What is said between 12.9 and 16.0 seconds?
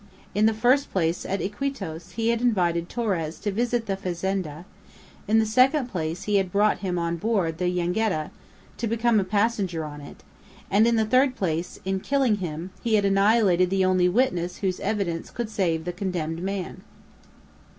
had annihilated the only witness whose evidence could save the